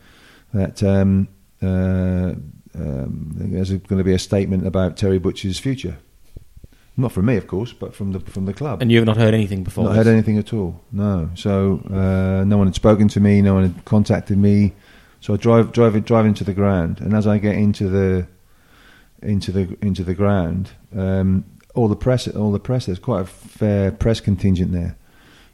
[0.52, 1.28] that um,
[1.62, 2.34] uh,
[2.74, 5.98] um, there's going to be a statement about Terry Butcher's future.
[6.96, 8.82] Not from me, of course, but from the from the club.
[8.82, 9.84] And you've not heard anything before?
[9.84, 10.04] Not this?
[10.04, 10.80] heard anything at all.
[10.92, 11.30] No.
[11.34, 13.40] So uh, no one had spoken to me.
[13.40, 14.74] No one had contacted me.
[15.20, 18.26] So I drive drive drive into the ground, and as I get into the
[19.22, 21.44] into the into the ground, um,
[21.74, 24.96] all the press all the press there's quite a fair press contingent there.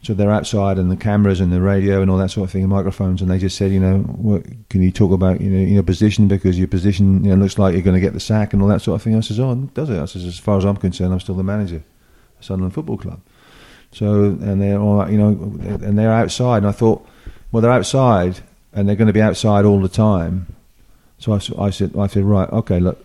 [0.03, 2.63] So they're outside, and the cameras and the radio and all that sort of thing,
[2.63, 5.59] and microphones, and they just said, you know, what, can you talk about you know
[5.59, 8.53] your position because your position you know looks like you're going to get the sack
[8.53, 9.17] and all that sort of thing.
[9.17, 9.99] I says, oh, does it?
[9.99, 11.83] I says, as far as I'm concerned, I'm still the manager
[12.39, 13.21] of Sunderland Football Club.
[13.91, 16.59] So and they're all you know, and they're outside.
[16.59, 17.07] And I thought,
[17.51, 18.41] well, they're outside,
[18.73, 20.55] and they're going to be outside all the time.
[21.19, 23.05] So I, I said, I said, right, okay, look,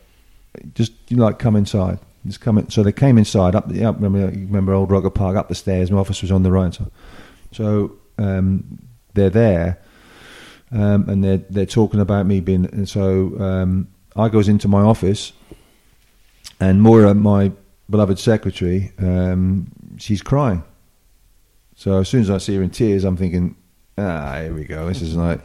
[0.76, 2.00] just you know, like come inside.
[2.26, 2.70] Just come in.
[2.70, 3.68] So they came inside up.
[3.68, 5.90] the up remember, remember old Roker Park up the stairs.
[5.90, 6.92] My office was on the right side.
[7.52, 8.80] So um,
[9.14, 9.82] they're there,
[10.72, 12.66] um, and they're they're talking about me being.
[12.66, 15.34] And so um, I goes into my office,
[16.60, 17.52] and Moira, my
[17.90, 20.64] beloved secretary, um, she's crying.
[21.76, 23.56] So as soon as I see her in tears, I'm thinking,
[23.98, 24.88] ah, here we go.
[24.88, 25.42] This is like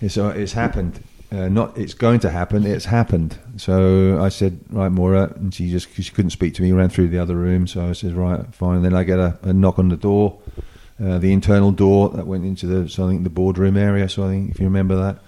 [0.00, 1.02] it's uh, it's happened.
[1.32, 2.66] Uh, not it's going to happen.
[2.66, 3.38] It's happened.
[3.56, 6.72] So I said, right, Maura, and she just she couldn't speak to me.
[6.72, 7.66] Ran through the other room.
[7.66, 8.76] So I said, right, fine.
[8.76, 10.38] And then I get a, a knock on the door,
[11.02, 14.10] uh, the internal door that went into the so I think the boardroom area.
[14.10, 15.20] So I think if you remember that.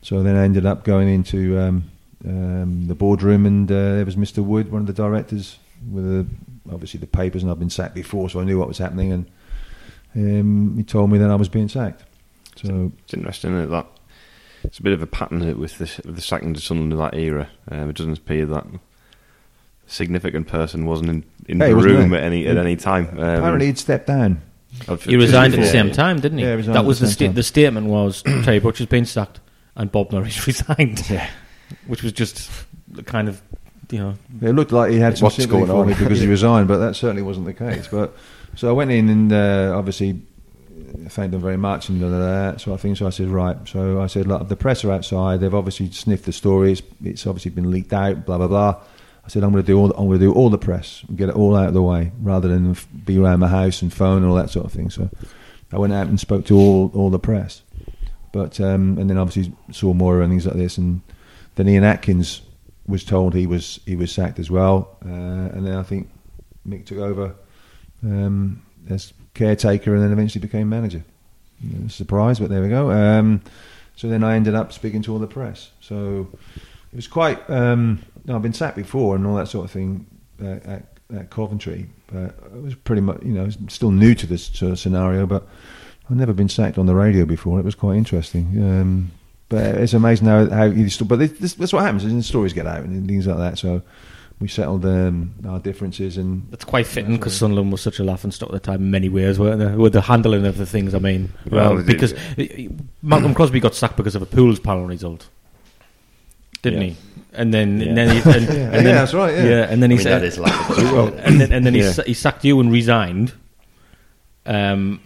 [0.00, 1.90] So then I ended up going into um,
[2.26, 4.44] um, the boardroom, and uh, there was Mr.
[4.44, 5.58] Wood, one of the directors,
[5.90, 6.26] with the,
[6.72, 9.26] obviously the papers, and I've been sacked before, so I knew what was happening, and
[10.16, 12.02] um, he told me that I was being sacked.
[12.56, 13.70] So It's interesting that
[14.64, 17.48] it's a bit of a pattern with this the second to Sunderland of that era.
[17.70, 18.66] Um, it doesn't appear that
[19.86, 22.20] significant person wasn't in, in Yeah, the wasn't room there.
[22.20, 23.08] at any at any time.
[23.18, 24.40] Um, apparently he'd stepped down.
[25.02, 26.44] He resigned at the same time, didn't he?
[26.44, 29.40] Yeah, he that was the the sta- the statement was Terry Butcher's been sacked
[29.76, 31.08] and Bob Murray's resigned.
[31.10, 31.28] Yeah.
[31.86, 32.50] which was just
[33.06, 33.42] kind of
[33.90, 36.26] you know It looked like he had some What's sympathy going for me because he
[36.38, 37.88] resigned, but that certainly wasn't the case.
[37.88, 38.14] But
[38.56, 40.20] so I went in and uh, obviously
[41.08, 42.94] thanked them very much and da, da, da, that sort of thing.
[42.94, 43.56] So I said, right.
[43.66, 45.40] So I said, look, the press are outside.
[45.40, 46.76] They've obviously sniffed the story.
[47.04, 48.24] It's, obviously been leaked out.
[48.26, 48.82] Blah blah blah.
[49.24, 49.88] I said, I'm going to do all.
[49.88, 51.82] The, I'm going to do all the press and get it all out of the
[51.82, 54.90] way, rather than be around my house and phone and all that sort of thing.
[54.90, 55.10] So
[55.72, 57.62] I went out and spoke to all all the press.
[58.32, 61.02] But um, and then obviously saw more and things like this, and
[61.54, 62.42] then Ian Atkins
[62.86, 66.10] was told he was he was sacked as well, uh, and then I think
[66.66, 67.34] Mick took over
[68.02, 71.04] um, as caretaker, and then eventually became manager.
[71.88, 72.90] Surprise, but there we go.
[72.90, 73.40] Um,
[73.94, 75.70] so then I ended up speaking to all the press.
[75.80, 76.28] So
[76.92, 77.48] it was quite.
[77.48, 80.06] Um, I've been sacked before and all that sort of thing
[80.42, 84.46] uh, at, at Coventry, but it was pretty much you know still new to this
[84.46, 85.46] sort of scenario, but.
[86.10, 87.60] I've never been sacked on the radio before.
[87.60, 88.60] It was quite interesting.
[88.60, 89.12] Um,
[89.48, 91.06] but it's amazing how, how you still.
[91.06, 92.04] But this, this, that's what happens.
[92.04, 93.58] And stories get out and things like that.
[93.58, 93.82] So
[94.42, 98.32] we settled um, our differences and That's quite fitting because Sunderland was such a laughing
[98.32, 99.76] stock at the time in many ways, weren't they?
[99.76, 101.32] With the handling of the things, I mean.
[101.48, 102.12] Well, Well, it- because
[103.02, 105.28] Malcolm Crosby got sacked because of a pools panel result,
[106.62, 106.88] didn't Yeah.
[106.88, 106.96] he?
[107.34, 107.86] And then, Yeah.
[107.88, 109.66] and then, he, and, and Yeah, then that's right, yeah.
[109.70, 111.14] and then I he mean, said, that is laughable.
[111.18, 111.92] and then, and then he, Yeah.
[111.92, 113.32] sa- he sacked you and resigned.
[114.44, 115.00] Um,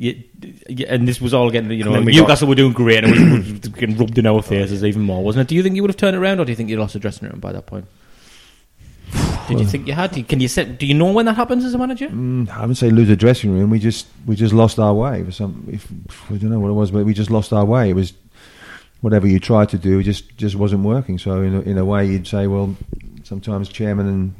[0.00, 0.24] y-
[0.68, 3.48] y- and this was all getting, you know, we Newcastle were doing great, and was,
[3.60, 5.48] was getting rubbed in our faces even more, wasn't it?
[5.48, 6.98] Do you think you would have turned around, or do you think you lost the
[6.98, 7.86] dressing room by that point?
[9.48, 10.12] Did you think you had?
[10.28, 10.78] Can you set?
[10.78, 12.08] Do you know when that happens as a manager?
[12.08, 13.70] Mm, I wouldn't say lose the dressing room.
[13.70, 15.24] We just we just lost our way.
[15.24, 15.90] For some, if,
[16.30, 17.88] I don't know what it was, but we just lost our way.
[17.88, 18.12] It was
[19.00, 21.18] whatever you tried to do, just just wasn't working.
[21.18, 22.76] So in a, in a way, you'd say, well,
[23.24, 24.34] sometimes chairman and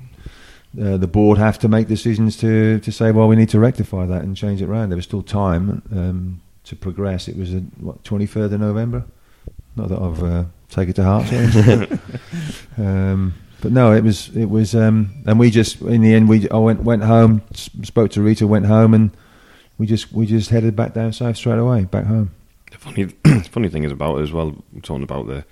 [0.81, 4.07] uh, the board have to make decisions to to say, well, we need to rectify
[4.07, 4.91] that and change it around.
[4.91, 7.29] There was still time um, to progress.
[7.29, 9.05] It was a, what twenty third of November.
[9.77, 11.33] Not that I've uh, taken it to heart.
[12.79, 16.49] um, but no, it was it was, um, and we just in the end we
[16.51, 19.11] I went went home, spoke to Rita, went home, and
[19.79, 22.31] we just we just headed back down south straight away, back home.
[22.71, 23.05] The funny,
[23.49, 24.63] funny thing is about it as well.
[24.83, 25.45] Talking about the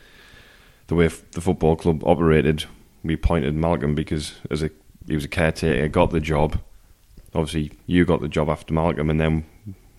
[0.86, 2.64] the way f- the football club operated,
[3.02, 4.70] we pointed Malcolm because as a
[5.06, 6.58] he was a caretaker, got the job.
[7.34, 9.44] Obviously, you got the job after Malcolm, and then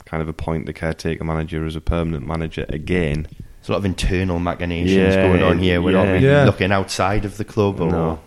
[0.06, 3.28] kind of appoint the caretaker manager as a permanent manager again.
[3.60, 5.82] There's a lot of internal machinations Yeah, going on here.
[5.82, 6.46] We're not really Yeah.
[6.46, 8.20] looking outside of the club or No.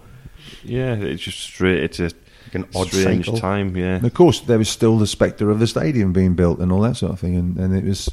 [0.62, 1.82] Yeah, it's just straight.
[1.82, 3.40] It's a like an odd strange cycle.
[3.40, 3.76] time.
[3.76, 6.70] Yeah, And of course, there was still the spectre of the stadium being built and
[6.72, 8.10] all that sort of thing, and, and it was,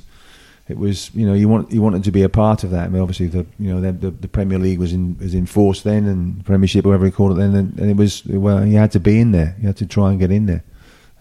[0.70, 2.86] it was, you know, you want you wanted to be a part of that.
[2.86, 5.46] I mean, obviously, the you know the, the, the Premier League was in was in
[5.46, 8.78] force then, and Premiership, whatever you call it then, and, and it was well, you
[8.78, 10.64] had to be in there, you had to try and get in there,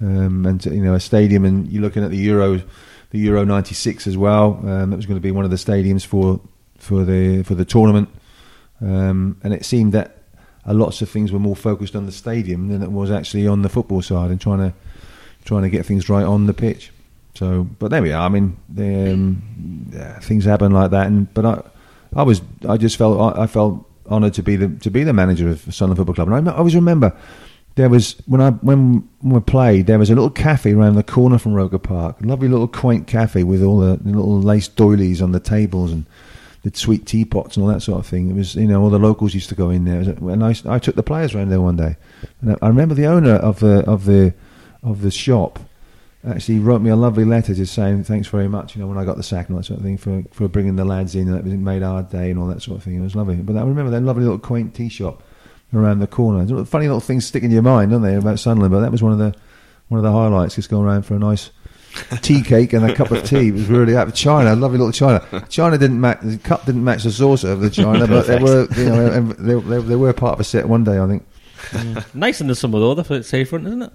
[0.01, 2.61] um, and you know, a stadium, and you're looking at the Euro,
[3.11, 4.59] the Euro '96 as well.
[4.67, 6.41] Um, that was going to be one of the stadiums for
[6.79, 8.09] for the for the tournament,
[8.81, 10.17] um, and it seemed that
[10.65, 13.63] a lots of things were more focused on the stadium than it was actually on
[13.63, 14.75] the football side and trying to
[15.45, 16.91] trying to get things right on the pitch.
[17.37, 18.25] So, but there we are.
[18.25, 21.07] I mean, um, yeah, things happen like that.
[21.07, 21.63] And but I,
[22.15, 25.13] I was, I just felt, I, I felt honoured to be the to be the
[25.13, 26.29] manager of Sunderland Football Club.
[26.33, 27.15] And I, I always remember
[27.75, 31.37] there was when I when we played, there was a little cafe around the corner
[31.39, 35.21] from Roker Park, a lovely little quaint cafe with all the, the little lace doilies
[35.21, 36.07] on the tables and
[36.63, 38.31] the sweet teapots and all that sort of thing.
[38.31, 40.01] It was, you know, all the locals used to go in there.
[40.01, 41.97] And I, I took the players around there one day.
[42.41, 44.33] And I, I remember the owner of the of the
[44.83, 45.61] of the shop
[46.27, 49.05] actually wrote me a lovely letter just saying thanks very much, you know, when I
[49.05, 51.29] got the sack and all that sort of thing for, for bringing the lads in
[51.29, 52.97] and it made our day and all that sort of thing.
[52.97, 53.37] It was lovely.
[53.37, 55.23] But I remember that lovely little quaint tea shop
[55.75, 56.65] around the corner.
[56.65, 58.73] Funny little things stick in your mind, don't they, about Sunderland?
[58.73, 59.35] But that was one of the
[59.89, 60.57] one of the highlights.
[60.57, 61.51] Just going around for a nice
[62.23, 63.49] tea cake and a cup of tea.
[63.49, 65.25] It was really out of China, lovely little China.
[65.49, 68.67] China didn't match the cup didn't match the saucer of the China, but they were
[68.77, 71.27] you know they, they, they were part of a set one day, I think.
[72.15, 73.93] Nice in the summer though, the seafront, isn't it?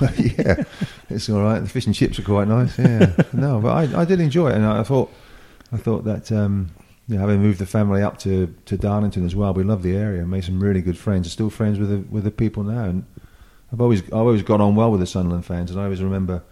[0.38, 0.64] yeah,
[1.10, 1.60] it's all right.
[1.60, 2.78] The fish and chips are quite nice.
[2.78, 5.12] Yeah, no, but I, I did enjoy it, and I thought,
[5.72, 6.70] I thought that um,
[7.08, 9.96] you know, having moved the family up to, to Darlington as well, we love the
[9.96, 11.26] area, made some really good friends.
[11.26, 13.04] Are Still friends with the with the people now, and
[13.72, 16.42] I've always I've always got on well with the Sunderland fans, and I always remember.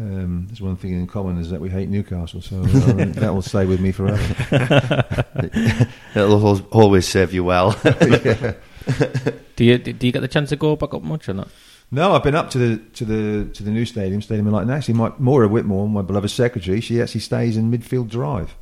[0.00, 2.64] Um, there's one thing in common is that we hate Newcastle, so uh,
[3.16, 5.24] that will stay with me forever.
[6.14, 7.76] It'll always serve you well.
[7.84, 8.52] yeah.
[9.56, 11.48] Do you do you get the chance to go back up much or not?
[11.90, 14.68] No, I've been up to the to the to the new stadium, Stadium of Light,
[14.68, 18.54] actually, my, Maura Whitmore, my beloved secretary, she actually stays in Midfield Drive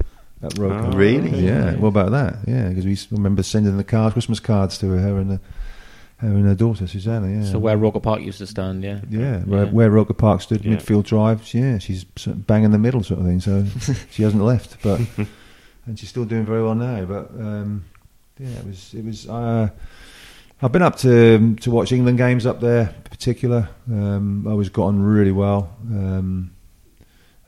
[0.42, 0.86] at Roker.
[0.92, 1.30] Oh, Really?
[1.44, 1.74] Yeah.
[1.76, 2.36] What about that?
[2.46, 5.40] Yeah, because we remember sending the cards, Christmas cards to her and the,
[6.18, 7.28] her and her daughter Susanna.
[7.28, 7.50] Yeah.
[7.50, 9.00] So where Roker Park used to stand, yeah.
[9.10, 9.70] Yeah, where, Yeah.
[9.72, 10.76] where Roker Park stood, Yeah.
[10.76, 11.52] Midfield Drive.
[11.52, 13.40] Yeah, she's sort of bang in the middle, sort of thing.
[13.40, 13.64] So
[14.10, 15.00] she hasn't left, but
[15.86, 17.04] and she's still doing very well now.
[17.06, 17.84] But um,
[18.38, 19.28] yeah, it was it was.
[19.28, 19.70] Uh,
[20.62, 23.68] I've been up to to watch England games up there, in particular.
[23.90, 25.74] Um, I always got on really well.
[25.90, 26.52] Um,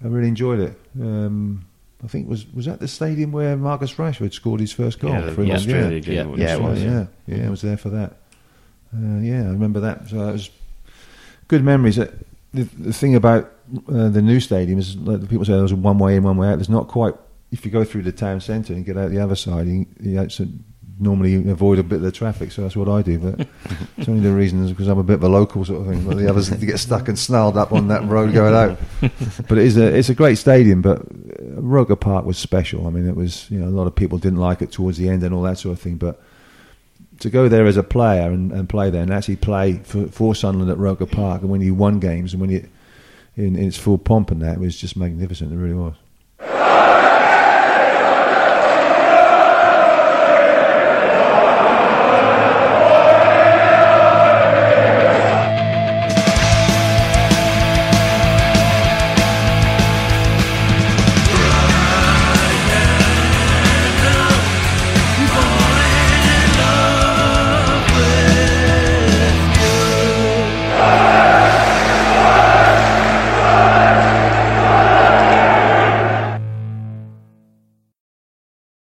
[0.04, 0.78] I really enjoyed it.
[1.00, 1.64] Um,
[2.04, 5.12] I think it was was that the stadium where Marcus Rashford scored his first goal
[5.12, 5.52] yeah, for England.
[5.52, 6.00] Australia Yeah.
[6.24, 6.34] game.
[6.38, 6.46] Yeah.
[6.46, 8.12] Yeah, it was, yeah, yeah, I was there for that.
[8.94, 10.08] Uh, yeah, I remember that.
[10.08, 10.50] So that was
[11.48, 11.98] good memories.
[11.98, 12.10] Uh,
[12.54, 13.52] The, the thing about
[13.92, 16.48] uh, the new stadium is, like the people say, there's one way in, one way
[16.48, 16.56] out.
[16.56, 17.14] There's not quite.
[17.52, 20.18] If you go through the town centre and get out the other side, you, you
[20.18, 20.48] actually
[21.00, 22.52] normally avoid a bit of the traffic.
[22.52, 23.18] So that's what I do.
[23.18, 23.48] But
[23.96, 26.06] it's only the reason is because I'm a bit of a local sort of thing.
[26.06, 28.78] But the others get stuck and snarled up on that road going out.
[29.48, 30.82] but it is a it's a great stadium.
[30.82, 32.86] But uh, Roker Park was special.
[32.86, 35.08] I mean, it was you know a lot of people didn't like it towards the
[35.08, 35.96] end and all that sort of thing.
[35.96, 36.20] But
[37.20, 40.34] to go there as a player and, and play there and actually play for, for
[40.34, 42.68] Sunderland at Roker Park and when you won games and when you
[43.36, 45.52] in, in its full pomp and that it was just magnificent.
[45.52, 45.94] It really was.